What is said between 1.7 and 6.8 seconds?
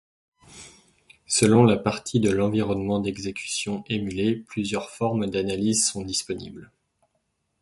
partie de l'environnement d'exécution émulé, plusieurs formes d'analyse sont disponibles.